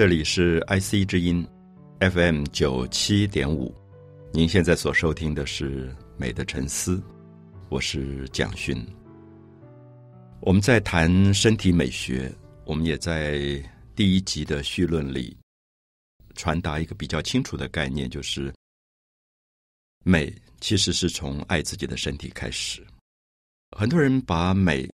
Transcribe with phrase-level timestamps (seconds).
[0.00, 1.46] 这里是 IC 之音
[2.00, 3.70] FM 九七点五，
[4.32, 6.96] 您现在所收听的是《美的沉思》，
[7.68, 8.82] 我是蒋勋。
[10.40, 13.62] 我们在谈身体美学，我们也在
[13.94, 15.36] 第一集的序论里
[16.34, 18.50] 传达一个比较清楚的概念，就是
[20.02, 22.82] 美其实是从爱自己的身体开始。
[23.76, 24.90] 很多人把美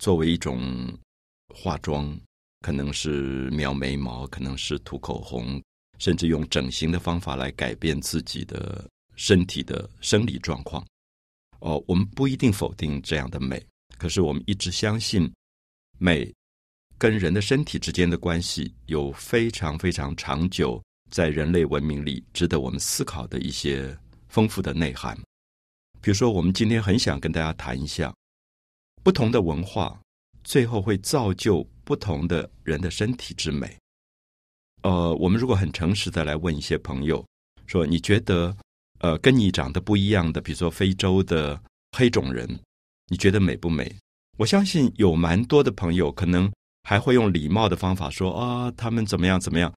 [0.00, 0.90] 作为一种
[1.54, 2.18] 化妆。
[2.60, 5.62] 可能是描眉毛，可能是涂口红，
[5.98, 10.84] 甚至用整形的方法来改变自己的身体的生理状况。
[11.60, 13.64] 哦，我们不一定否定这样的美，
[13.96, 15.32] 可是我们一直相信，
[15.98, 16.32] 美
[16.98, 23.96] 跟人的身体之间的关系有非常非常长久，在人类文明里值得我们思考的一些
[24.28, 25.16] 丰富的内涵。
[26.00, 28.12] 比如说，我们今天很想跟大家谈一下
[29.04, 29.96] 不同的文化。
[30.44, 33.74] 最后会造就不同的人的身体之美。
[34.82, 37.24] 呃，我们如果很诚实的来问一些朋友，
[37.66, 38.54] 说你觉得，
[38.98, 41.58] 呃，跟你长得不一样的，比如说非洲的
[41.96, 42.46] 黑种人，
[43.06, 43.90] 你觉得美不美？
[44.36, 49.72] 我相信有蛮多的朋友可能还会用礼貌的方法说啊，他们怎么样怎么样。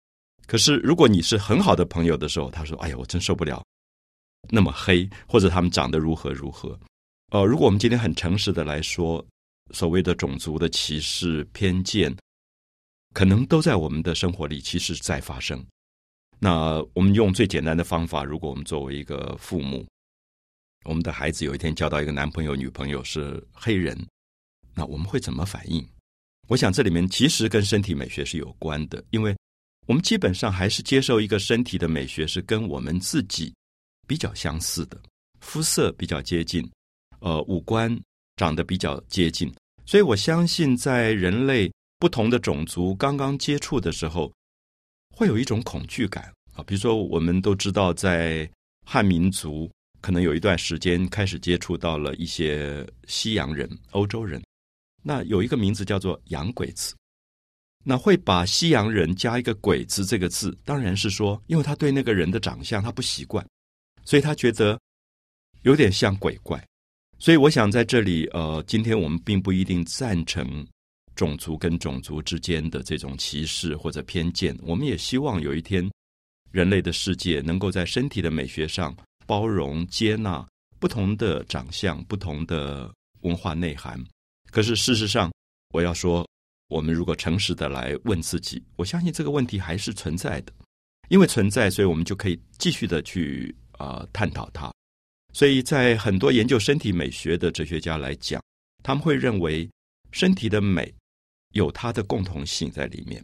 [0.48, 3.64] 可是如果你是很好的朋友的时候，他说，哎呀，我真受不了
[4.50, 6.78] 那么黑，或者他们长得如何如何。
[7.32, 9.26] 呃，如果我们今天很诚实的来说。
[9.72, 12.16] 所谓的种族的歧视、偏见，
[13.14, 15.66] 可能都在我们的生活里，其实在发生。
[16.39, 19.88] 那我们用最简单的方法，如果我们作为一个父母，
[20.83, 23.95] 我们的孩子有一天交到一个男朋友、女朋友是黑人，
[24.73, 25.88] 那我们会怎么反应？
[26.48, 29.38] 我想这里面其实跟身体美学是有关的，因为
[29.88, 33.54] 我们基本上还是接受一个身体的美学是跟我们自己
[34.08, 35.00] 比较相似的，
[35.39, 36.67] 肤色比较接近，
[37.20, 37.95] 呃，五官
[38.41, 39.53] 长得比较接近。
[39.85, 44.33] 所以我相信，在人类不同的种族刚刚接触的时候，
[45.15, 46.63] 会有一种恐惧感啊。
[46.65, 48.49] 比如说，我们都知道，在
[48.83, 49.69] 汉民族
[50.02, 54.41] 可能有一段时间开始接触到了一些西洋人、欧洲人，
[55.03, 56.95] 那有一个名字叫做“洋鬼子”。
[57.85, 63.45] 那会把西洋人加一个“鬼子”这个字，当然是说，因为他对那个人的长相他不习惯，
[64.03, 64.79] 所以他觉得
[65.61, 66.63] 有点像鬼怪。
[67.21, 70.65] 所以，我想在这里，呃，今天我们并不一定赞成
[71.15, 74.58] 种族跟种族之间的这种歧视或者偏见。
[74.64, 75.87] 我们也希望有一天，
[76.52, 78.92] 人类的世界能够在身体的美学上
[79.27, 80.43] 包容接纳
[80.80, 84.03] 不同的长相、不同的文化内涵。
[84.49, 85.32] 可是，事实上，
[85.76, 86.27] 我要说，
[86.70, 90.52] 我们如果诚实的来问自己，我相信这个问题还是存在的。
[91.09, 94.73] 因为存在，所以我们就可以继续的去啊探讨它。
[95.33, 98.42] 所以在很多研究身体美学的哲学家来讲，
[98.83, 99.69] 他们会认为
[100.11, 100.93] 身体的美
[101.53, 103.23] 有它的共同性在里面。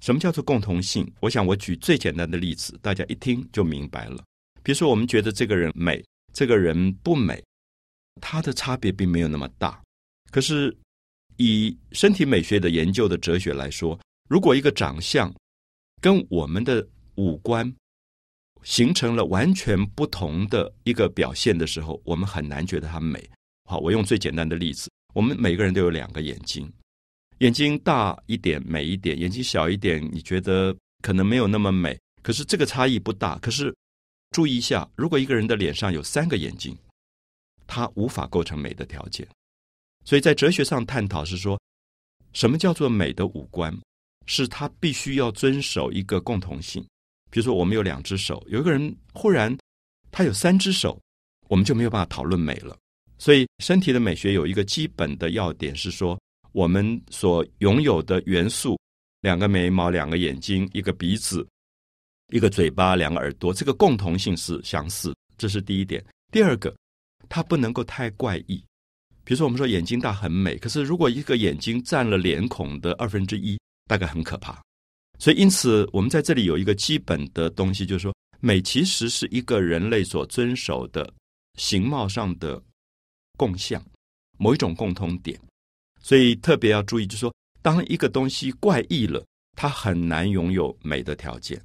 [0.00, 1.10] 什么叫做共同性？
[1.20, 4.22] 我想我举最简单的例子，大家一听就明白了。
[4.62, 7.42] 比如说，我们觉得这个人美，这个人不美，
[8.20, 9.82] 它的差别并没有那么大。
[10.30, 10.76] 可是
[11.38, 13.98] 以身体美学的研究的哲学来说，
[14.28, 15.32] 如果一个长相
[16.00, 17.74] 跟我们的五官，
[18.62, 23.22] 形成了完全不同的一个表现的时候，我们很难觉得它美。
[23.64, 26.70] 好，我用最简单的例子，我们每个人都有两个眼睛，
[27.38, 31.98] 眼睛大一点美一点，眼睛小一点，你觉得可能没有那么美。
[32.22, 33.38] 可是这个差异不大。
[33.38, 33.74] 可是
[34.30, 36.76] 注意一下，如果一个人的脸上有三个眼睛，
[37.66, 39.26] 他无法构成美的条件。
[40.04, 41.60] 所以在哲学上探讨是说，
[42.32, 43.76] 什么叫做美的五官？
[44.26, 46.84] 是他必须要遵守一个共同性。
[47.30, 49.56] 比如说，我们有两只手，有一个人忽然
[50.10, 50.98] 他有三只手，
[51.48, 52.76] 我们就没有办法讨论美了。
[53.18, 56.18] 所以，身体的美学有一个基本的要点是说，
[56.52, 58.78] 我们所拥有的元素——
[59.22, 61.46] 两个眉毛、两个眼睛、一个鼻子、
[62.32, 66.04] 一个嘴巴、两个耳朵，这个共同性是相似，这是第一点。
[66.30, 66.74] 第二个，
[67.28, 68.62] 它不能够太怪异。
[69.24, 74.62] 比如说，我们说眼睛大很美，可是如果一个眼睛占了脸孔的二分之一，大概很可怕。
[75.18, 81.10] 所以，因此，我们在这里有一个基本的东西，就是说，美其实是一个人类所遵守的
[81.56, 82.62] 形貌上的
[83.38, 83.82] 共相，
[84.38, 85.40] 某一种共通点。
[86.02, 89.24] 所以，特别要注意，就是说，当一个东西怪异了，
[89.56, 91.58] 它很难拥有美的条件。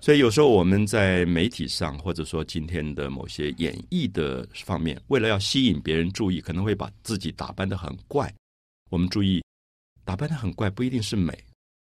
[0.00, 8.32] 所以，有时候我们在媒体上，或者说今天的某些演绎的方面，为了要吸引别人注意，可能会把自己打扮的很怪。
[8.90, 9.42] 我们注意，
[10.04, 11.36] 打扮的很怪不一定是美，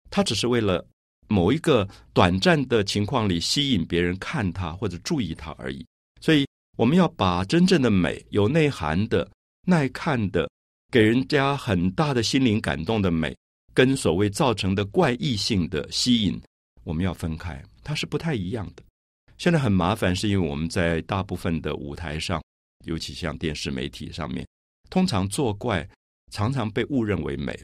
[0.08, 0.86] 它只是为了。
[1.32, 5.84] 某一个短暂的情况里吸引别人看他或者注意他而已，
[6.20, 6.46] 所以
[6.76, 9.26] 我们要把真正的美、有内涵的、
[9.66, 10.48] 耐看的、
[10.90, 13.34] 给人家很大的心灵感动的美，
[13.72, 16.38] 跟所谓造成的怪异性的吸引
[16.84, 18.82] 我们要分开，它是不太一样的。
[19.38, 22.40] 现在很麻烦，是因为我们在大部分的舞台上，
[22.84, 24.46] 尤其像电视媒体上面，
[24.90, 25.88] 通常作怪
[26.30, 27.58] 常常被误认为美，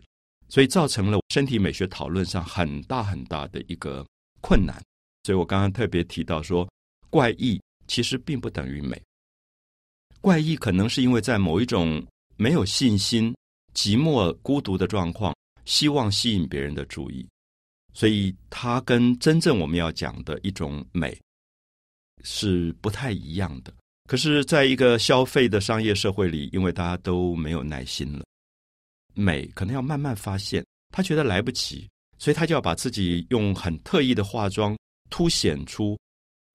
[0.49, 4.07] 所以造成了身体美学讨论上很大很大的一个
[4.41, 4.83] 困难。
[5.25, 6.69] 所以我刚刚特别提到说，
[7.11, 9.01] 怪异其实并不等于美。
[10.21, 12.05] 怪异可能是因为在某一种
[12.37, 13.35] 没有信心、
[13.75, 15.35] 寂寞、孤独的状况，
[15.65, 17.27] 希望吸引别人的注意，
[17.95, 21.17] 所以它跟真正我们要讲的一种美
[22.25, 23.73] 是不太一样的。
[24.07, 28.25] 可是，在一个消费的商业社会里，因为大家都没有耐心了，
[29.19, 31.89] 美可能要慢慢发现，他觉得来不及，
[32.19, 34.79] 所以他就要把自己用很特意的化妆
[35.11, 35.99] 凸显出，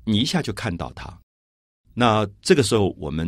[0.06, 1.20] 你一下就看到他。
[1.94, 3.28] 那这个时候，我们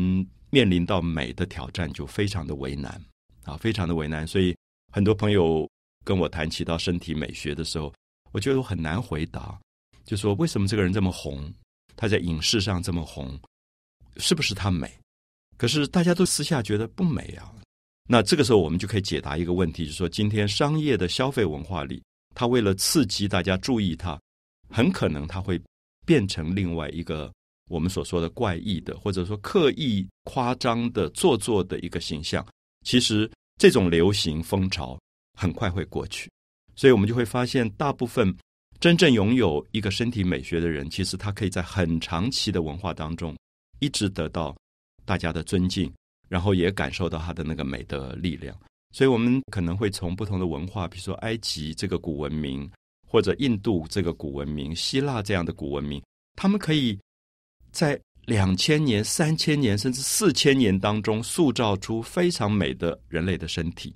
[0.50, 3.00] 面临到美的挑战就非常的为难
[3.44, 4.26] 啊，非常的为难。
[4.26, 4.56] 所以
[4.92, 5.70] 很多朋友
[6.04, 7.94] 跟我谈起到身体美学的时候，
[8.32, 9.60] 我觉得我很难回答，
[10.06, 11.54] 就说为什么这个人这么红，
[11.98, 13.38] 他在影视上这么红，
[14.18, 14.90] 是不是他美？
[15.58, 17.54] 可是大家都私下觉得不美啊。
[18.08, 22.02] 那这个时候，我们就可以解答一个问题，就是说，今天商业的消费文化里，
[22.34, 24.20] 它为了刺激大家注意它，
[24.70, 25.60] 很可能它会
[26.06, 27.32] 变成另外一个。
[27.68, 32.46] 我们所说的怪异的，或者说刻意夸张的、做作的一个形象，
[32.84, 34.96] 其实这种流行风潮
[35.34, 36.30] 很快会过去，
[36.76, 38.32] 所以我们就会发现，大部分
[38.80, 43.36] 真正拥有一个身体美学的人，其实他可以在很长期的文化当中
[43.80, 44.56] 一直得到
[45.04, 45.92] 大家的尊敬，
[46.28, 48.56] 然后也感受到它的那个美的力量。
[48.92, 52.70] 所以，我们可能会从不同的文化，比如说埃及这个古文明，
[53.08, 56.02] 或者印度这个古文明、希腊这样的古文明，
[56.36, 56.98] 他们可以。
[57.72, 63.94] 在两千年、三千年甚至四千年当中，塑造出非常美的人类的身体，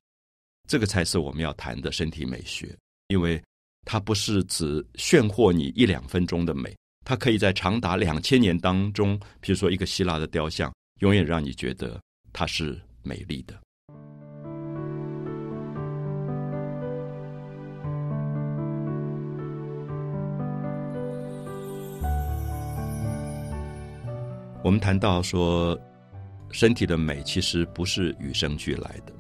[0.68, 2.78] 这个才是我们要谈的身体美学。
[3.08, 3.42] 因为
[3.86, 11.98] 它不是只炫惑你一两分钟的美，它可以在长达两千年当中，比如说一个希腊的雕像，永远让你觉得
[12.39, 13.53] 它是美丽的。
[24.63, 25.77] 我们谈到说，
[26.50, 29.12] 身体的美其实不是与生俱来的。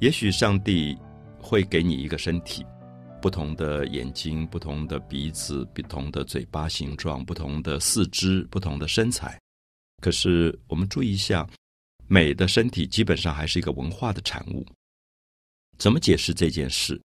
[0.00, 0.98] 也许上帝
[1.40, 2.66] 会给你一个身体，
[3.22, 9.38] 不同的眼睛、不同的鼻子、不同的嘴巴形状、不同的四肢、不同的身材。
[10.02, 11.46] 可是我们注意一下，
[12.06, 14.66] 美的身体基本上还是一个文化的产物。
[15.78, 17.00] 怎么解释这件事？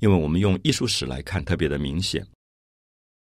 [0.00, 2.26] 因为我们用艺术史来看，特别的明显。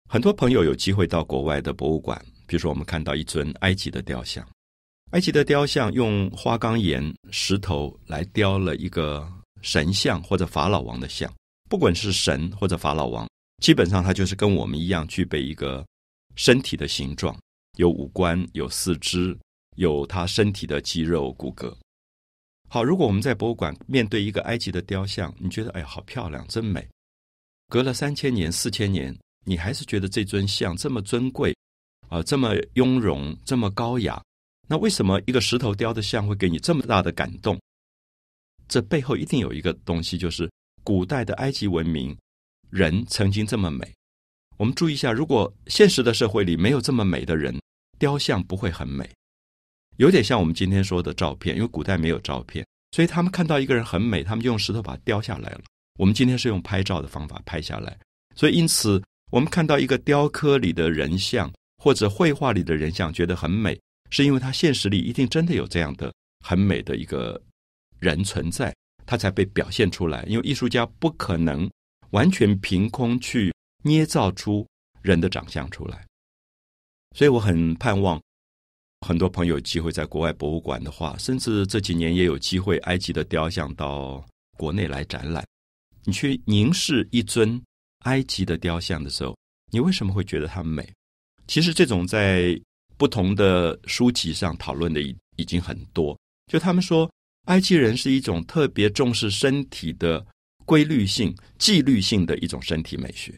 [0.10, 2.24] 很多朋友有机会到国外的博物馆。
[2.48, 4.44] 比如说，我们看到一尊埃及的雕像，
[5.12, 11.32] 埃及的雕像用花岗岩石头来雕了一个神像或者法老王的像。
[11.70, 13.30] 不管是神或者法老王，
[13.62, 15.86] 基本上他就是跟我们一样，具备一个
[16.36, 17.40] 身体的形状，
[17.78, 19.38] 有五官，有四肢，
[19.80, 21.74] 有他身体的肌肉骨骼。
[22.68, 26.86] 好，如果我们在博物馆面对一个埃及的雕像，你觉得哎，好漂亮，真美。
[27.70, 31.56] 隔了三千年、四千年，你还是觉得这尊像这么尊贵。
[32.10, 34.22] 啊，这么雍容，这么高雅，
[34.68, 37.58] 那为什么一个石头雕的像会给你这么大的感动？
[38.68, 40.52] 这背后一定有一个东西，就是
[40.84, 42.18] 古代的埃及文明
[42.70, 43.90] 人曾经这么美。
[44.58, 47.58] 我们注意一下，如果现实的社会里没有这么美的人，
[47.98, 49.10] 雕像不会很美。
[50.00, 55.62] 有点像我们今天说的照片，因为古代没有照片，所以他们看到一个人很美，他们就用石头把它雕下来了。
[55.98, 57.98] 我们今天是用拍照的方法拍下来，
[58.36, 59.02] 所以因此
[59.32, 61.50] 我们看到一个雕刻里的人像。
[61.82, 63.80] 或者绘画里的人像觉得很美，
[64.10, 66.14] 是因为他现实里一定真的有这样的
[66.46, 67.42] 很美的一个
[68.00, 68.76] 人存在，
[69.06, 70.22] 他才被表现出来。
[70.28, 71.72] 因为艺术家不可能
[72.10, 74.68] 完全凭空去捏造出
[75.02, 76.06] 人的长相出来，
[77.16, 78.22] 所以我很盼望
[79.08, 84.24] 很多朋友有机会在国外博物馆的话，甚至这几年也有机会埃及的雕像到
[84.58, 85.46] 国内来展览。
[86.04, 87.62] 你去凝视一尊
[88.00, 89.36] 埃及的雕像的时候，
[89.72, 90.88] 你为什么会觉得它美？
[91.48, 92.60] 其实这种在
[92.98, 96.18] 不同的书籍上讨论的已已经很多。
[96.52, 97.10] 就他们说，
[97.46, 100.26] 埃及人是一种特别重视身体的
[100.66, 103.34] 规律性、纪律性的一种身体美学。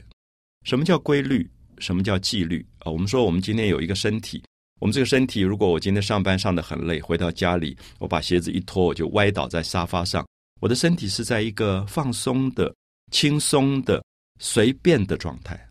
[0.65, 1.50] 什么叫规律？
[1.77, 2.65] 什么叫纪律？
[2.80, 4.44] 啊，我们说我们今天有一个身体，
[4.81, 10.27] 我们这个身体，如果我今天上班上的很累，回到家里，我把鞋子一脱，我就歪倒在沙发上，
[10.59, 12.73] 我的身体是在一个放松的、
[13.11, 14.03] 轻松的、
[14.39, 15.69] 随便的状态。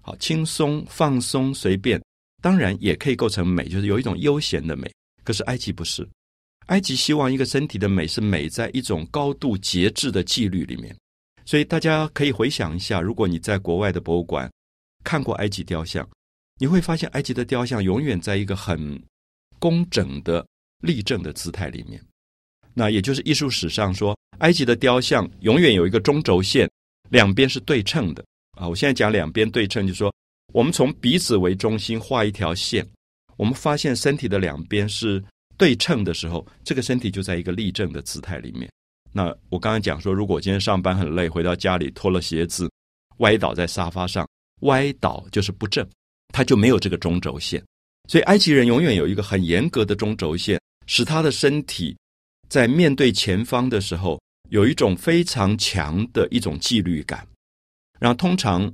[0.00, 2.02] 好，轻松放松随便，
[2.42, 4.92] 当然也可以构成美，就是有一种悠闲的美。
[5.22, 6.04] 可是埃及不是，
[6.66, 10.92] 埃及希望一个身体的美是美在一种高度节制的纪律里面。
[11.44, 14.50] 所以大家可以回想一下，如果你在国外的博物馆
[15.04, 16.04] 看过埃及雕像，
[16.58, 19.00] 你会发现埃及的雕像永远在一个很
[19.58, 20.46] 工整的
[20.82, 22.00] 立正的姿态里面。
[22.74, 26.70] 那也就是艺术史上说，埃及的雕像永远有一个中轴线，
[27.10, 28.68] 两边是对称的啊。
[28.68, 30.14] 我现在讲两边对称，就是说
[30.52, 32.86] 我们从鼻子为中心画一条线，
[33.36, 35.22] 我们发现身体的两边是
[35.56, 38.70] 对称的时候，这个身体就在一个立正的姿态里面。
[39.12, 42.70] 那我刚刚讲说，如果今天上班很累，回到家里脱了鞋子，
[43.18, 44.28] 歪倒在沙发上，
[44.60, 45.84] 歪倒就是不正，
[46.38, 47.60] 他就没有这个中轴线。
[48.08, 51.96] 所以埃及人永远有一个很严格的中轴线，使他的身体。
[52.48, 57.26] 在面对前方的时候，有一种非常强的一种纪律感。
[57.98, 58.72] 然后，通常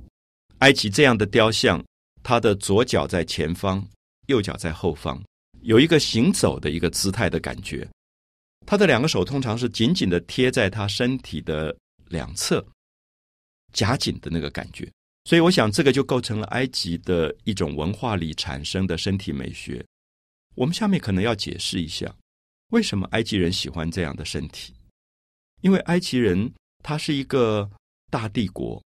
[0.59, 1.83] 埃及这样的雕像，
[2.21, 3.83] 他的左脚在前方，
[4.27, 5.19] 右脚在后方，
[5.63, 7.87] 有一个行走的一个姿态的感觉。
[8.67, 11.75] 他的两个手通常是紧紧的贴在他身体的
[12.09, 12.63] 两侧，
[13.73, 14.87] 夹紧的那个感觉。
[15.25, 19.83] 所以，我想这个就构成了埃及的一种文化里产生的身体美学。
[20.53, 22.15] 我们下面可能要解释一下。
[22.69, 24.73] 为什么埃及人喜欢这样的身体？
[25.61, 26.51] 因为埃及人
[26.83, 27.69] 他是一个
[28.11, 28.81] 大帝国，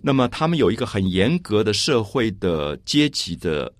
[0.00, 3.72] 那么他们有一个很严格的社会的阶级的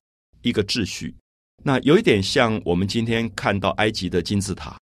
[0.42, 1.14] 一个秩序，
[1.62, 4.78] 那有一点像我们今天看到埃及的金字塔，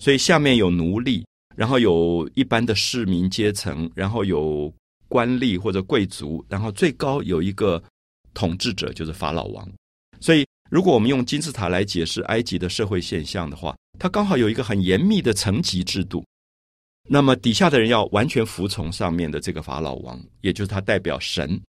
[0.00, 4.72] 所以下面有奴隶，然后有一般的市民阶层，然后有
[5.08, 7.82] 官吏或者贵族，然后最高有一个
[8.34, 9.68] 统治者，就是法老王。
[10.20, 16.24] 所以，如果我们用金字塔来解释埃及的社会现象的话，它刚好有一个很严密的层级制度，
[17.08, 21.60] 那么底下的人要完全服从上面的这个法老王，也就是他代表神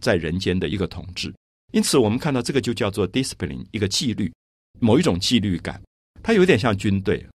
[0.00, 1.32] 在人间的一个统治。
[1.72, 4.32] 因此，我们看到这个就叫做 discipline，一个纪律，
[4.78, 5.82] 某一种纪律感。
[6.22, 7.26] 它有点像军队。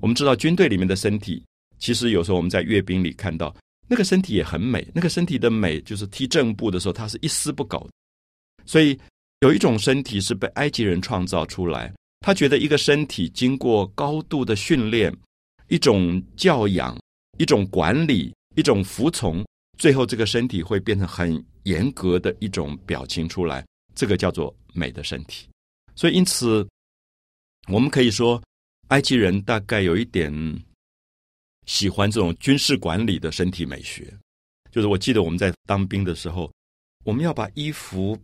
[0.00, 1.42] 我们知道军队里面的身体，
[1.78, 3.54] 其实有时候我们在阅兵里看到
[3.88, 7.88] 那个身体也很美，那个身体的美就是踢正步的时候，它是一丝不苟。
[8.64, 8.98] 所以
[9.40, 11.92] 有一种身体是被埃及人创造出来。
[12.20, 15.14] 他觉得一个身体经过高度的训练，
[15.68, 16.98] 一种教养，
[17.38, 19.46] 一种管理，一种服从，
[19.78, 23.64] 最后这个身体会变成很严格的一种表情出来，
[23.94, 25.46] 这个叫做美的身体。
[25.94, 26.66] 所以，因此
[27.68, 28.42] 我们可以说，
[28.88, 30.32] 埃及人大概有一点
[31.66, 34.12] 喜欢这种军事管理的身体美学。
[34.70, 36.52] 就是我记得我们在当兵的时候，
[37.04, 38.18] 我们要把衣服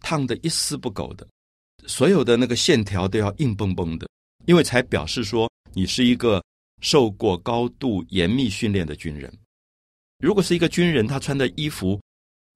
[0.00, 1.26] 烫得一丝不苟的。
[1.86, 4.08] 所有的那个线条都要硬绷绷的，
[4.46, 6.42] 因为才表示说你是一个
[6.80, 9.32] 受过高度严密训练的军人。
[10.18, 12.00] 如果是一个军人，他穿的衣服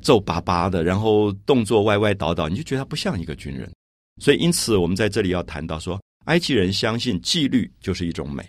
[0.02, 3.70] 皱巴巴的，然后动作歪歪倒倒，你就觉得他不像一个军人。
[4.20, 8.44] 所以，因此我们在这里要谈到说，埃及人相信纪律就是一种美。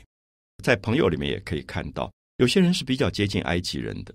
[0.62, 4.13] 在朋友里面也可以看到，有些人是比较接近埃及人的，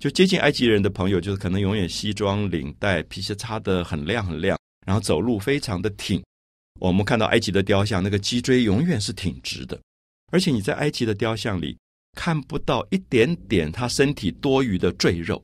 [0.00, 4.56] 就接近埃及人的朋友，就是可能永远西装领带皮鞋擦得很亮很亮。
[4.86, 6.22] 然后走路非常的挺，
[6.78, 9.76] 我们看到埃及的雕像，那个脊椎永远是挺直的，
[10.30, 11.76] 而且你在埃及的雕像里
[12.12, 15.42] 看不到一点点他身体多余的赘肉。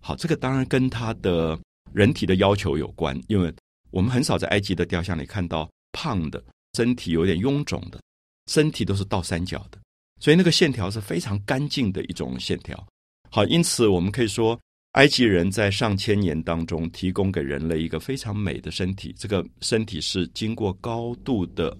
[0.00, 1.58] 好，这个当然跟他的
[1.94, 3.50] 人体的要求有关，因为
[3.90, 7.98] 我们很少在埃及的雕像里看到胖的身体有点臃肿的，
[8.46, 9.78] 身体都是倒三角的，
[10.20, 12.86] 所以那个线条是非常干净的一种线条。
[13.30, 14.58] 好，因此我们可以说。
[14.92, 21.74] 埃及人在上千年当中提供给人类一个非常美的身体，这个身体是经过高度的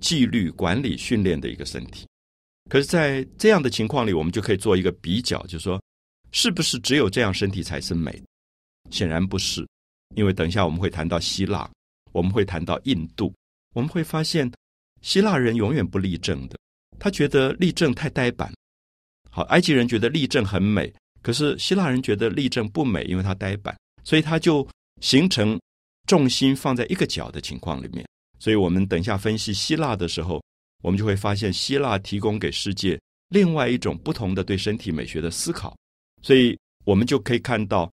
[0.00, 2.08] 纪律管理训练的一个身体。
[2.68, 5.80] 可是，在这样的情况里，我们就可以做一个比较，就是说，
[6.32, 8.20] 是不是只有这样身体才是美？
[8.90, 9.64] 显然不是，
[10.16, 11.70] 因为等一下我们会谈到希腊，
[12.10, 13.32] 我们会谈到印度，
[13.76, 14.50] 我们会发现
[15.02, 16.58] 希腊人永远不立正的，
[16.98, 18.52] 他觉得立正太呆板。
[19.30, 20.92] 好，埃及人觉得立正很美。
[21.22, 24.66] 可是希腊人觉得立正不美，因为他呆板，所以他就
[25.02, 25.60] 形成
[26.06, 28.06] 重心放在一个角的情况里面。
[28.38, 30.42] 所以我们等一下分析希腊的时候，
[30.82, 35.76] 我们就会发现希腊提供给世界另外一种不同的对身体美学的思考。
[36.22, 37.90] 所以我们就可以看到，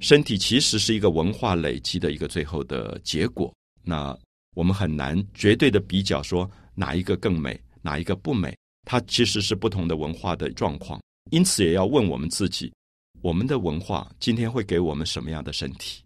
[0.00, 3.50] 身体其实是一个文化累积的一个最后的结果。
[3.82, 4.16] 那
[4.54, 11.00] 我们很难绝对的比较说哪一个更美，哪一个不美，它其实是不同的文化的状况。
[11.30, 12.72] 因此，也要问我们自己：
[13.22, 16.02] 我们的文化今天会给我们什么样的身体？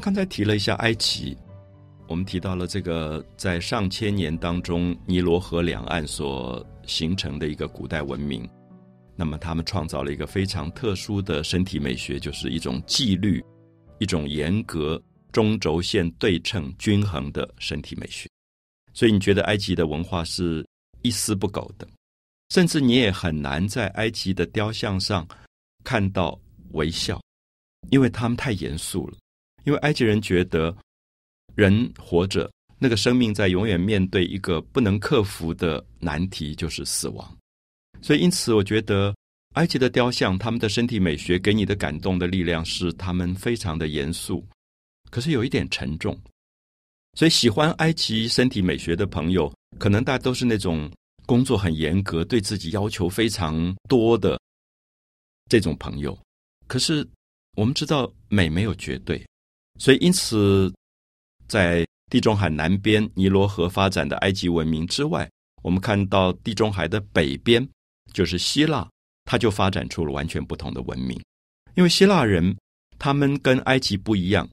[0.00, 1.36] 刚才提了一下埃及，
[2.06, 6.66] 我们提到了这个在上千年当中尼罗河两岸所。
[6.88, 8.48] 形成的一个古代文明，
[9.14, 13.44] 那么他们创造了一个非常特殊的身体美学，就是一种纪律、
[13.98, 14.98] 一种严格、
[15.30, 18.26] 中轴线对称、均衡的身体美学。
[18.94, 20.66] 所以你觉得埃及的文化是
[21.02, 21.86] 一丝不苟的，
[22.48, 25.28] 甚至你也很难在埃及的雕像上
[25.84, 26.40] 看到
[26.70, 27.20] 微笑，
[27.90, 29.18] 因为他们太严肃了。
[29.64, 30.74] 因为埃及人觉得
[31.54, 37.36] 人活着，那个生命在永远面对一个不能克服的难题，就是死亡。
[38.00, 39.14] 所以，因此，我觉得
[39.54, 44.46] 埃及的雕像，他们的身体美学给你的感动的力量是他们非常的严肃，
[45.10, 46.16] 可是有一点沉重。
[47.14, 50.88] 所以，喜欢埃及身体美学的朋友，可能大家都是那种
[51.26, 54.40] 工作很严格、对自己要求非常多的
[55.50, 56.16] 这种朋友。
[56.68, 57.04] 可是，
[57.56, 59.26] 我们知道美没有绝对，
[59.78, 60.72] 所以因此，
[61.46, 65.30] 在地中海南边尼罗河发展的埃及文明之外，
[65.62, 67.66] 我们看到地中海的北边。
[68.14, 68.88] 就是希腊，
[69.26, 71.20] 它就发展出了完全不同的文明。
[71.74, 72.56] 因为希腊人
[72.98, 74.48] 他们跟埃及不一样，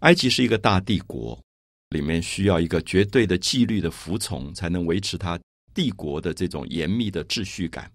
[0.00, 1.40] 埃及是一个大帝国，
[1.88, 5.40] 里面需要一个绝对的纪律的服从，才能维持它
[5.72, 7.90] 帝国的这种严密的秩序感、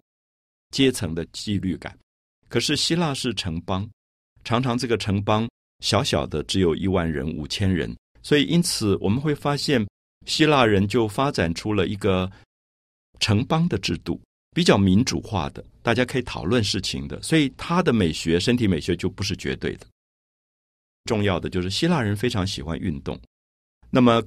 [0.72, 1.96] 阶层的纪律感。
[2.50, 3.88] 可是希腊是城邦，
[4.44, 5.48] 常常这个城邦
[5.84, 9.86] 小小的，只有一万人、五千人，所以因此我们会发现，
[10.26, 12.32] 希腊人就发展出了一个
[13.20, 14.20] 城邦的制度。
[14.56, 19.88] 比较民主化的，大家可以讨论事情的，所以他的美学、身体美学就不是绝对的。
[21.06, 23.20] 重要的就是希腊人非常喜欢运动。
[23.90, 24.24] 那么，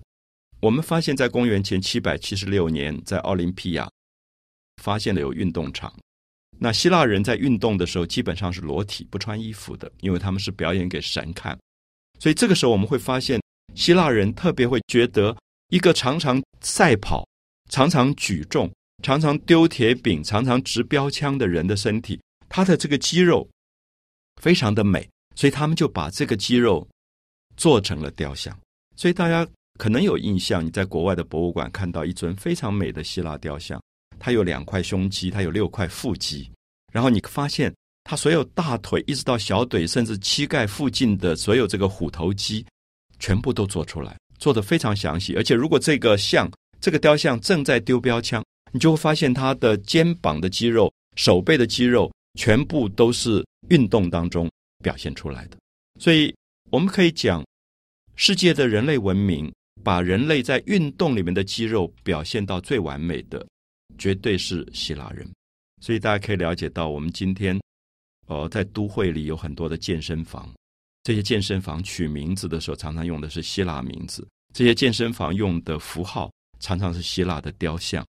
[0.61, 3.89] 我们发现，在公元前七百七十六年，在奥林匹亚
[4.83, 5.95] 发现了有运动场。
[6.59, 11.59] 那希腊人在运动的时候，基本上是裸体、不穿衣服的，因为他们是表演给神看。
[12.19, 13.41] 所以这个时候，我们会发现，
[13.75, 15.37] 希腊人特别会觉得，
[15.69, 17.27] 一个常常赛跑、
[17.71, 18.71] 常常举重。
[19.03, 23.47] 常常丢铁饼、常常执标枪的人的身体，他的这个肌肉
[24.41, 26.89] 非常的美，所以他们就把这个肌肉
[27.59, 28.59] 做成了雕像。
[28.97, 29.47] 所以大家
[29.79, 33.81] 可能有印象，你在国外的博物馆看到一尊非常美的希腊雕像，
[34.19, 36.51] 它有两块胸肌，它有六块腹肌，
[36.93, 37.75] 然后你发现
[38.05, 42.65] 它所有大腿一直到小腿，甚至膝盖附近的所有这个虎头肌，
[43.19, 45.35] 全部都做出来，做的非常详细。
[45.37, 46.51] 而且如果这个像
[46.81, 54.51] 这个雕像正在丢标枪，你就会发现，他的肩膀的肌肉、手背的肌肉，全部都是运动当中
[54.85, 55.57] 表现出来的。
[55.99, 56.35] 所以，
[56.71, 57.45] 我们可以讲，
[58.15, 59.51] 世界的人类文明
[59.83, 63.45] 把人类在运动里面的肌肉表现到最完美的，
[63.99, 65.29] 绝对是希腊人。
[65.81, 67.61] 所以，大家可以了解到，我们今天，
[68.27, 70.51] 呃，在都会里有很多的健身房，
[71.03, 74.23] 这些健身房取名字的时候，常常用的是希腊名字；
[74.55, 78.05] 这些健身房用的符号，常常是希腊的雕像。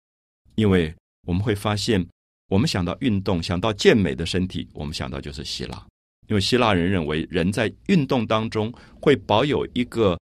[0.57, 0.95] 因为
[1.27, 2.07] 我们会发现，
[2.49, 5.85] 我们想到运动，想到健美的身体，我们想到就是希腊。
[6.29, 10.19] 因为希腊人认为，人在运动当中会保有一个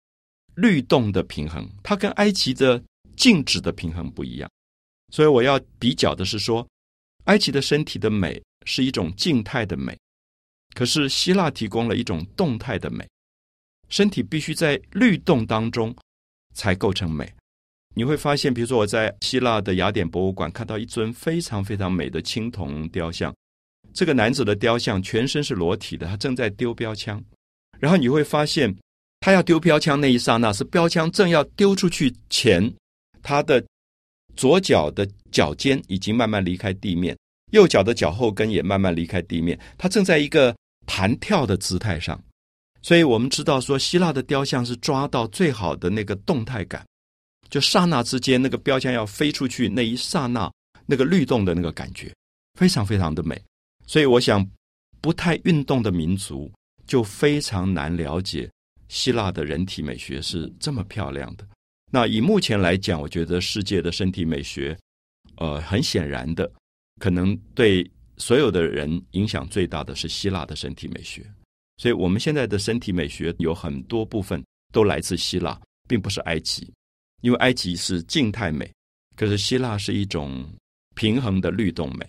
[0.56, 2.82] 律动的平衡，它跟埃及的
[3.16, 4.50] 静止的平衡不一样。
[5.10, 6.66] 所以我要比较的是说，
[7.24, 9.96] 埃及的身体的美是一种静态的美，
[10.74, 13.08] 可是希腊提供了一种动态的美，
[13.88, 15.94] 身体必须在律动当中
[16.54, 17.32] 才构成美。
[17.94, 23.34] 你会发现，比如说我在希腊的雅典博物馆看到一尊非常非常美的青铜雕像，
[23.92, 27.20] 这个男子的雕像全身是裸体的，他正在丢标枪。
[27.80, 28.72] 然后你会发现，
[29.20, 32.72] 他要丢标枪那一刹那，是标枪正要丢出去前，
[33.22, 33.64] 他的
[34.38, 37.18] 左脚的脚尖已经慢慢离开地面，
[37.50, 40.54] 右脚的脚后跟也慢慢离开地面，他正在一个
[40.86, 42.22] 弹跳的姿态上。
[42.80, 46.86] 所以我们知道说，希腊的雕像是抓到最好的那个动态感。
[47.50, 50.48] 就刹那之间，那个标枪要飞出去那一刹那，
[50.86, 52.14] 那个律动的那个感觉，
[52.56, 53.42] 非常非常的美。
[53.88, 54.48] 所以，我想，
[55.00, 56.48] 不太运动的民族
[56.86, 58.48] 就非常难了解
[58.88, 61.44] 希腊的人体美学是这么漂亮的。
[61.90, 64.76] 那以目前来讲，我觉得世界的身体美学，
[65.36, 66.50] 呃，很显然的，
[67.00, 71.24] 可能对所有的人影响最大的是希腊的身体美学。
[71.78, 76.70] 所以，我们现在的身体美学有很多部分都来自希腊，并不是埃及。
[77.20, 78.70] 因为埃及是静态美，
[79.16, 80.48] 可是希腊是一种
[80.94, 82.06] 平衡的律动美。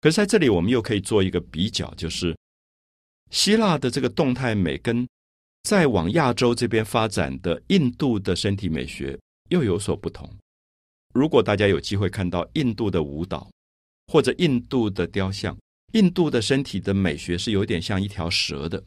[0.00, 2.36] 可是在这里，我们又可以做一个比较，就是
[3.30, 5.06] 希腊的这个动态美跟
[5.64, 10.30] 再往亚洲这边发展的印度的身体美学又有所不同。
[11.14, 13.50] 如果大家有机会看到印度的舞蹈
[14.06, 15.56] 或者印度的雕像，
[15.94, 18.84] 印度的身体的美学是有点像一条蛇的。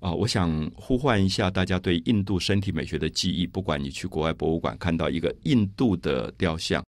[0.00, 3.46] 啊，我想呼唤一下大家对印度身体美学的记忆。
[3.46, 6.84] 不管你去国外博物馆看到一个印度的雕像，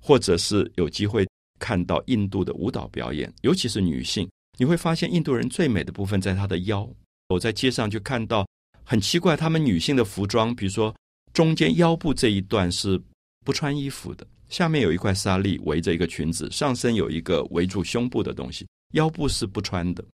[0.00, 1.24] 或者是有机会
[1.60, 6.90] 看到印度的舞蹈表演，尤其是女性，你会发现印度人最美的部分在她的腰。
[7.28, 8.46] 我在街上就看到
[8.84, 10.94] 很奇怪，她们女性的服装，比如说
[11.32, 13.00] 中间腰部这一段是
[13.44, 20.04] 不穿衣服的，下面有一块纱丽围着一个裙子，上身有一个围住胸部的东西，腰部是不穿的。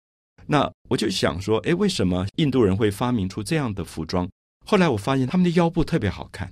[0.46, 4.29] 那我就想说，哎，为什么印度人会发明出这样的服装？
[4.66, 6.50] 后来我发现他们的腰部特别好看，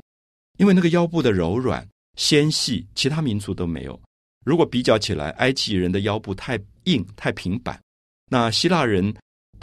[0.59, 4.01] 因为那个腰部的柔软纤细，其他民族都没有。
[4.44, 7.81] 如果比较起来，埃及人的腰部太硬太平板，
[8.31, 9.14] 那希腊人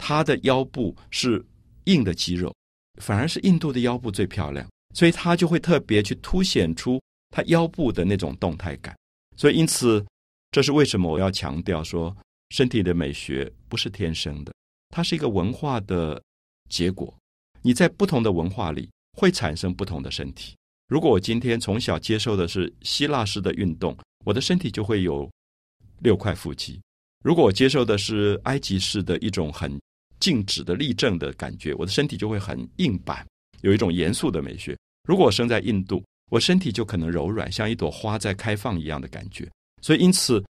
[0.02, 1.44] 他的腰部是
[1.84, 2.52] 硬的肌肉，
[3.02, 8.96] 反而是印度的腰部最漂亮，所以他就会特别去凸显出他腰部的那种动态感。
[9.36, 10.04] 所以因此，
[10.50, 12.16] 这是为什么我要强调说，
[12.48, 14.52] 身体的美学不是天生的，
[14.88, 16.20] 它是一个文化的
[16.70, 17.14] 结果。
[17.60, 20.56] 你在不同的文化里会产生不同的身体。
[20.88, 25.30] 如果我今天从小接受的是希腊式的运动，我的身体就会有
[25.98, 26.80] 六块腹肌；
[27.22, 29.78] 如果我接受的是埃及式的一种很
[30.20, 33.26] 静止的立正的感觉，我的身体就会很硬板，
[33.62, 34.76] 有一种严肃的美学。
[35.08, 39.50] 如果我生在印度，我身体就可能柔软，像一朵花在开放一样的感觉。
[39.82, 40.44] 所以，因此，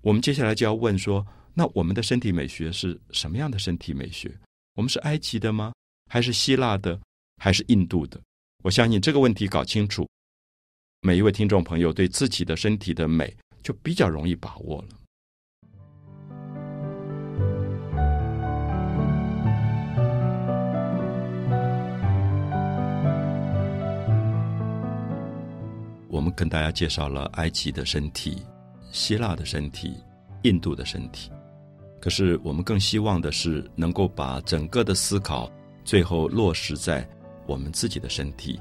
[0.00, 4.34] 我们接下来就要问说：那我们的身体美学是什么样的身体美学？
[4.74, 5.72] 我们是埃及的吗？
[6.08, 6.98] 还是希腊的？
[7.36, 8.20] 还是印度的？
[8.62, 10.08] 我相信这个问题搞清楚。
[11.02, 14.88] 每一位听众朋友对自己的身体的美就比较容易把握了。
[26.32, 28.44] 跟大家介绍了埃及的身体、
[28.90, 29.94] 希腊的身体、
[30.42, 31.30] 印度的身体，
[32.00, 35.50] 可是我们更希望的是能够把整个的思考
[35.84, 37.08] 最后落实在
[37.46, 38.60] 我们自己的身体。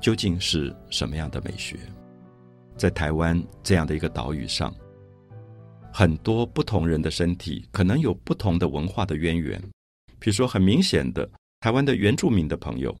[0.00, 1.78] 究竟是什么样的美学？
[2.76, 4.74] 在台湾这样的一个岛屿上，
[5.92, 9.60] 很多不同人的身体可能有不同的文化的渊源。
[10.18, 11.28] 比如说，很明显的，
[11.60, 12.96] 台湾的原住民的朋友，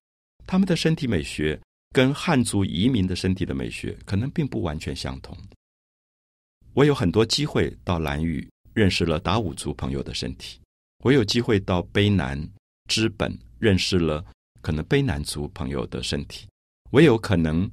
[0.46, 1.58] 他们的身体美学
[1.90, 5.36] 跟汉族移民的身体的美学可能并不完全相同。
[6.72, 10.60] 我有很多机会到兰屿认识了达悟族朋友的身体，
[11.04, 12.48] 我有机会到卑南、
[12.88, 14.24] 知本认识了
[14.62, 16.46] 可能卑南族朋友的身体。
[16.92, 17.68] 我有可能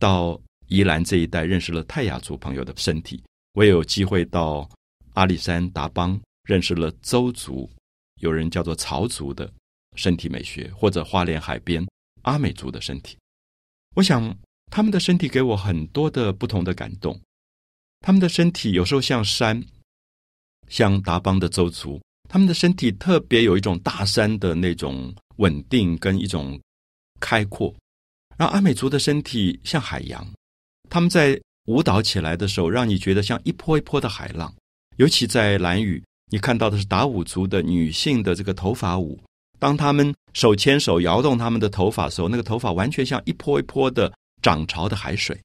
[0.00, 4.68] 到宜兰这一带认识了泰雅族朋友的身体，我有机会到
[5.12, 7.70] 阿里山达邦认识了邹族，
[8.20, 9.50] 有人叫做曹族的
[9.94, 11.86] 身体美学，或者花莲海边
[12.22, 13.18] 阿美族的身体。
[13.94, 14.36] 我想
[14.70, 17.20] 他们的身体给我很多的不同的感动。
[18.00, 19.64] 他们的身体有时候像山，
[20.68, 26.60] 像达邦的邹族，他们的身体特别有一种大山的那种稳定跟一种
[27.18, 27.74] 开阔。
[28.36, 30.24] 让阿美族的身体像海洋，
[30.88, 34.54] 他们在舞蹈起来的时候，让你觉得像一波一波的海浪。
[34.96, 39.20] 尤其在蓝屿，你看到的是达武族的女性的这个头发舞。
[39.58, 45.38] 当他们手牵手摇动他们的头发的时候，那个头发完全像一波一波的涨潮的海水。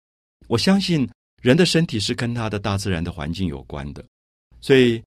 [0.47, 1.09] 我相信
[1.41, 4.03] 人的身体是跟他的大自然的环境有关的，
[4.61, 5.01] 所以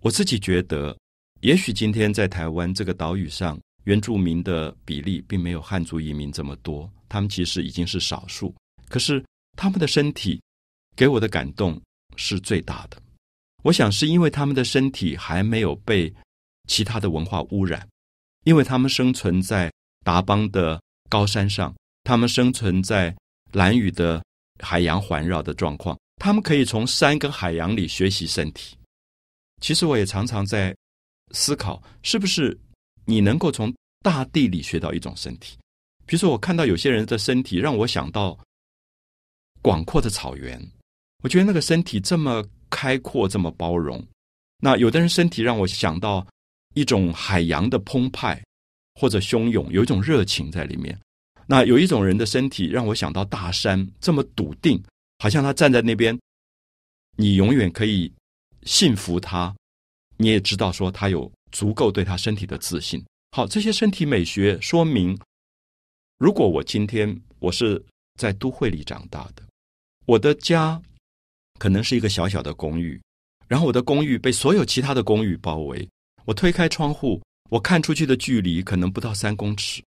[0.00, 0.96] 我自己觉得，
[1.40, 3.58] 也许今天在台湾这个岛屿上。
[3.84, 8.52] 原住民的比例并没有汉族移民这么多，他们其实已经是少数。
[8.88, 9.24] 可是
[9.56, 10.42] 他们的身体
[10.96, 11.80] 给我的感动
[12.16, 13.00] 是最大的。
[13.62, 16.12] 我想是因为他们的身体还没有被
[16.66, 17.88] 其他的文化污染，
[18.46, 19.70] 因为他们生存在
[20.04, 20.80] 达邦的
[21.10, 23.14] 高山上，他们生存在
[23.52, 24.22] 蓝雨的
[24.62, 28.76] 海洋环绕的状况，他们可以从山跟海洋里学习身体。
[29.60, 30.74] 其实我也常常在
[31.32, 32.56] 思考，是不是？
[33.04, 35.58] 你能够从大地里学到一种身体，
[36.06, 38.38] 比如说，我看到有些人的身体让我想到
[39.60, 40.60] 广阔的草原，
[41.24, 44.00] 我觉得那个身体这么开阔，这么包容。
[44.58, 46.24] 那有的人身体让我想到
[46.76, 48.40] 一种海洋的澎湃
[48.94, 50.96] 或者汹涌，有一种热情在里面。
[51.46, 54.80] 那有一种人的身体让我想到大山这么笃定，
[55.18, 56.16] 好像他站在那边，
[57.16, 58.12] 你永远可以
[58.62, 59.52] 信服他，
[60.16, 61.30] 你也知道说他有。
[61.52, 63.02] 足够对他身体的自信。
[63.30, 65.18] 好，这些身体美学说明，
[66.18, 67.82] 如果我今天我是
[68.20, 69.42] 在都会里长大的，
[70.04, 70.82] 我的家
[71.58, 73.00] 可能是一个小小的公寓，
[73.48, 75.88] 然后我的公寓被所有其他的公寓包围。
[76.26, 79.82] 我推开窗户，我看出去的距离可能不到三公尺。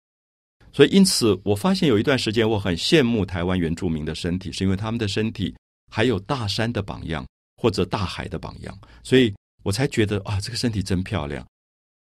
[0.71, 5.55] 所以，因此我发现有一段时间我很羡慕台湾原住民的身体，是因为他们的身体
[5.89, 11.45] 还有大山的榜样或者大海的榜样，所以我才觉得啊，这个身体真漂亮。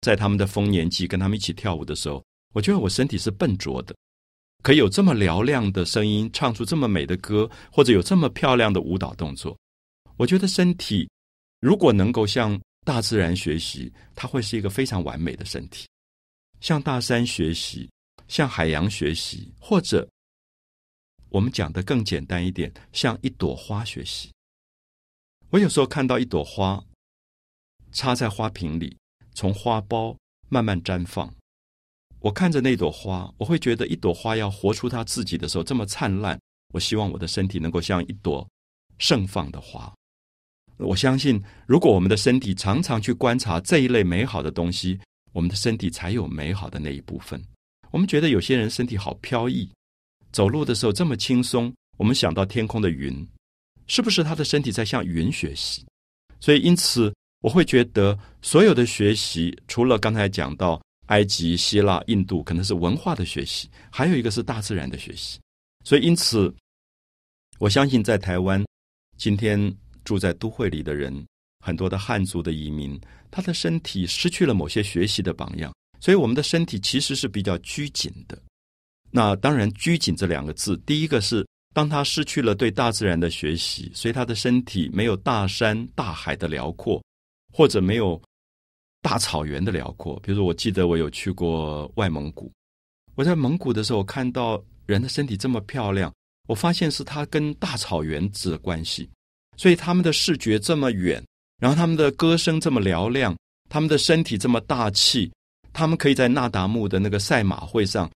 [0.02, 3.96] 在他们的丰年祭跟他们一起跳舞的时候，我觉得我身体是笨拙的，
[4.62, 9.56] 可以有这么嘹亮的声音，唱出这么美的歌，或者有这么漂亮的舞蹈动作。
[10.18, 11.08] 我觉得身体
[11.60, 15.86] 如果能够像大自然学习，它会是一个非常完美的身体。
[16.58, 17.86] 向大山学习，
[18.28, 20.08] 向海洋学习，或者
[21.28, 24.32] 我们讲的更简单一点，向一朵花学习。
[25.50, 26.82] 我有时候看到一朵花
[27.92, 28.96] 插在花瓶里，
[29.34, 30.16] 从花苞
[30.48, 31.30] 慢慢绽放。
[32.20, 36.40] 我看着那朵花，我会觉得一朵花要活出它自己的时候这么灿烂。
[36.72, 38.48] 我希望我的身体能够像一朵
[38.96, 39.94] 盛放的花。
[40.78, 44.98] 我相信，如果我们的身体常常去观察这一类美好的东西，
[45.32, 47.42] 我们的身体才有美好的那一部分。
[47.90, 49.68] 我们觉得有些人身体好飘逸，
[50.32, 51.72] 走路的时候这么轻松。
[51.96, 53.26] 我们想到天空的云，
[53.86, 55.84] 是不是他的身体在向云学习？
[56.40, 60.80] 所以，因此我会觉得，所有的学习，除了刚才讲到。
[61.08, 65.40] 埃及、希腊、印度可能是文化的学习，还有一个是大自然的学习。
[65.82, 66.54] 所以，因此，
[67.58, 68.62] 我相信在台湾，
[69.16, 69.58] 今天
[70.08, 71.26] 住在都会里的人，
[71.60, 72.98] 很多的汉族的移民，
[73.30, 78.40] 他的身体失去了某些学习的榜样，所以我们的身体其实是比较拘谨的。
[79.10, 87.04] 那当然，拘谨这两个字，第一个是当他失去了对大自然的学习，所以他的身体没有大山大海的辽阔，
[87.52, 88.18] 或者没有。
[89.00, 92.52] 大草原的辽阔，比如说，我记得我有去过外蒙古。
[93.14, 96.12] 我在蒙古的时候，看到人的身体这么漂亮，
[96.48, 99.08] 我发现是他跟大草原子的关系。
[99.58, 101.22] 所以他们的视觉这么远，
[101.60, 103.36] 然后他们的歌声这么嘹亮，
[103.68, 105.30] 他们的身体这么大气，
[105.74, 108.10] 他们可以在那达慕的那个赛马会上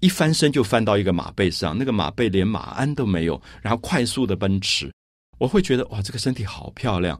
[0.00, 4.90] 一翻身就翻到一个马背上，那个马背连马鞍都没有，然后快速的奔驰。
[5.36, 7.18] 我会觉得哇，这个身体好漂亮。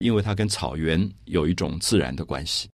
[0.00, 2.68] 因为它跟草原有一种自然的关系，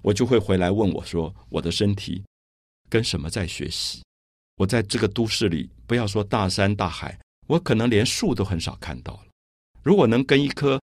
[0.00, 2.24] 我就会回来问我说：“我的身体
[2.88, 4.02] 跟什么在学习？”
[4.56, 7.14] 我在这个都市里，不要说大山大海，
[7.46, 9.25] 我可能连树都很少看到了。
[9.86, 10.82] 如果能跟一棵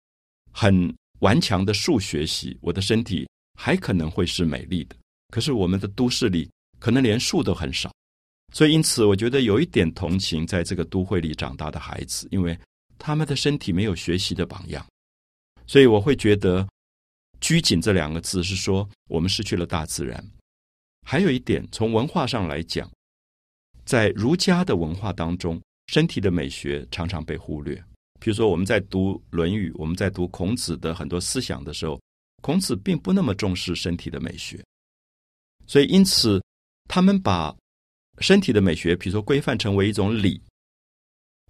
[0.52, 3.28] 很顽强的树学习，我的身体
[3.60, 4.96] 还可能会是美丽的。
[5.30, 7.92] 可是我们的都市里，可能连树都很少，
[8.54, 12.56] 所以因此，我觉得有一点同情在这个都会里长大的孩子，因为
[13.00, 14.86] 他们的身体没有学习的榜样。
[15.66, 16.68] 所以我会觉得
[17.42, 20.24] “拘谨”这两个字是说我们失去了大自然。
[21.08, 22.88] 还有一点，从文化上来讲，
[23.84, 27.84] 在儒家的文化当中，身体的美学常常被忽略。
[28.22, 32.00] 比如说，我们在读《论语》，我们在读孔子的很多思想的时候，
[32.44, 34.64] 孔子并不那么重视身体的美学。
[35.66, 36.40] 所以，因此
[36.88, 37.56] 他们把
[38.20, 40.40] 身体的美学，比如说规范成为一种礼。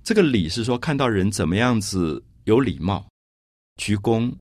[0.02, 3.06] 这个礼是说看到人怎么样子有礼貌。
[3.76, 4.34] 鞠躬、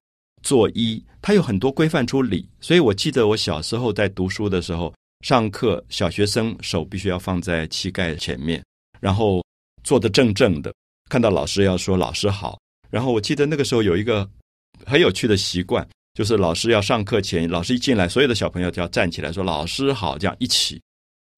[0.42, 8.64] 作揖，他有很多规范出礼，所以我记得我小时候在读书的时候，上课小学生手必须要放在膝盖前面，
[9.00, 9.44] 然后
[9.82, 10.72] 坐得正正的，
[11.10, 12.58] 看到老师要说老师好。
[12.88, 14.26] 然后我记得那个时候有一个
[14.86, 20.80] 很有趣的习惯，就是老师要上课前，老师一进来，所有的小朋友就要站起来说老师好，这样一起。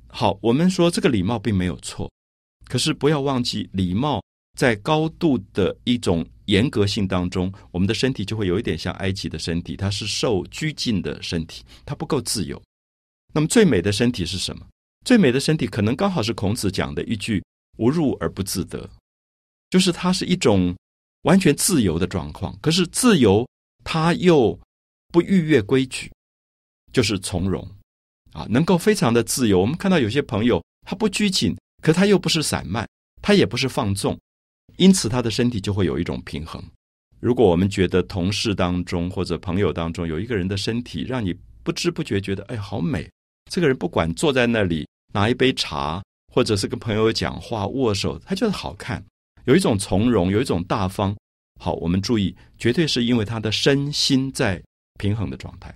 [0.09, 2.09] 好，我们说这个礼貌并没有错，
[2.69, 4.23] 可是不要忘记礼貌
[4.57, 6.25] 在高度的一种。
[6.47, 12.61] 严格性当中，我们的身体就会有一点像埃及的身体，它是受拘禁的身体，它不够自由。
[13.33, 14.67] 那么最美的身体是什么？
[15.07, 17.43] 最美的身体可能刚好是孔子讲的一句
[17.79, 18.91] “无入而不自得”，
[19.73, 20.77] 就是它是一种
[21.23, 22.55] 完全自由的状况。
[22.61, 23.49] 可是自由，
[23.83, 24.59] 它又
[25.11, 26.13] 不逾越规矩，
[26.93, 27.67] 就是从容
[28.33, 29.59] 啊，能够非常的自由。
[29.59, 32.87] 我们看到有些朋友，他不拘谨，可他又不是散漫，
[33.23, 34.19] 他也不是放纵。
[34.77, 36.63] 因此，他的身体就会有一种平衡。
[37.19, 41.33] 如果我们觉得同事当中或者朋友当中有一个人的身体让你
[41.63, 43.11] 不知不觉觉得哎好美，
[43.51, 49.03] 这个人不管坐在那里拿一杯茶，或者是跟朋友讲话握手，他就是好看，
[49.45, 51.17] 有一种从容，有一种大方。
[51.61, 54.63] 好，我们注意，绝对是因为他的身心在
[54.99, 55.75] 平衡的状态。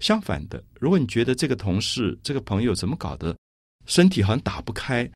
[0.00, 3.36] 相反的，如果你觉得这个同事、这个朋友怎么搞的，
[3.86, 5.10] 身体好像打不开，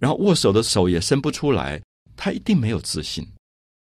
[0.00, 1.80] 然后握手的手也伸不出来。
[2.14, 3.26] 他一定没有自信，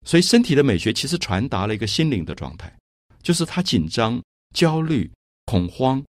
[0.06, 2.72] 所以身体的美学其实传达了一个心灵的状态，
[3.20, 4.22] 就是他紧张、
[4.54, 5.10] 焦虑、
[5.46, 6.02] 恐慌，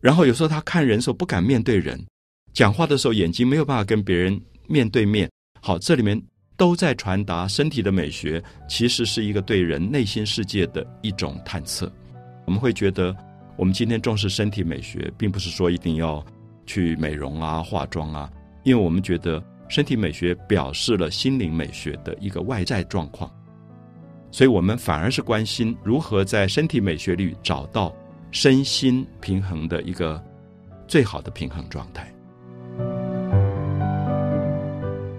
[0.00, 2.02] 然后有时候他看人的时候不敢面对人，
[2.54, 5.28] 讲话的时候眼睛没有办法跟别人面对面。
[5.60, 6.20] 好，这里面
[6.56, 11.90] 都在传达身体的美学，其实是一个对人内心世界的一种探测。
[12.46, 13.14] 我们会觉得，
[13.56, 16.24] 我们今天重视身体美学，并不是说一定要
[16.64, 18.30] 去美容啊、化妆啊，
[18.64, 19.42] 因为我们觉得。
[19.68, 23.28] 身体美学表示了心灵美学的一个外在状况，
[24.30, 27.92] 所以我们反而是关心如何在身体美学里找到
[28.30, 30.22] 身心平衡的一个
[30.86, 32.08] 最好的平衡状态。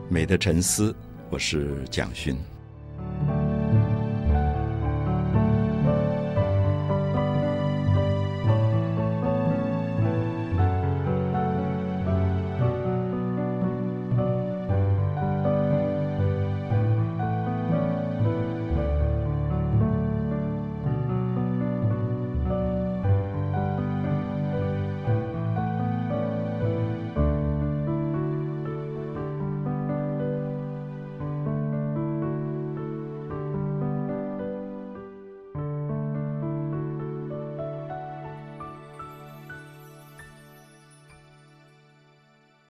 [0.10, 0.96] 美的沉思，
[1.30, 2.57] 我是蒋勋。